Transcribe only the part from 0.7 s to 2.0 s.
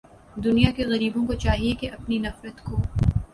کے غریبوں کو چاہیے کہ